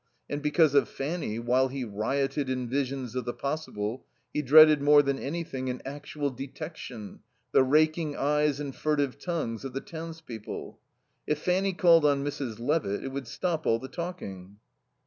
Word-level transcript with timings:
And 0.27 0.41
because 0.41 0.73
of 0.73 0.89
Fanny, 0.89 1.37
while 1.37 1.67
he 1.67 1.83
rioted 1.83 2.49
in 2.49 2.67
visions 2.67 3.13
of 3.13 3.23
the 3.23 3.35
possible, 3.35 4.03
he 4.33 4.41
dreaded 4.41 4.81
more 4.81 5.03
than 5.03 5.19
anything 5.19 5.69
an 5.69 5.79
actual 5.85 6.31
detection, 6.31 7.19
the 7.51 7.61
raking 7.63 8.15
eyes 8.15 8.59
and 8.59 8.75
furtive 8.75 9.19
tongues 9.19 9.63
of 9.63 9.73
the 9.73 9.79
townspeople. 9.79 10.79
If 11.27 11.37
Fanny 11.37 11.73
called 11.73 12.03
on 12.05 12.25
Mrs. 12.25 12.57
Levitt 12.59 13.03
it 13.03 13.09
would 13.11 13.27
stop 13.27 13.67
all 13.67 13.77
the 13.77 13.89
talking. 13.89 14.57